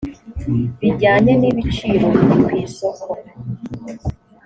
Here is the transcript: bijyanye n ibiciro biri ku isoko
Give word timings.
bijyanye 0.79 1.31
n 1.41 1.43
ibiciro 1.49 2.05
biri 2.15 2.35
ku 2.45 2.51
isoko 2.65 3.07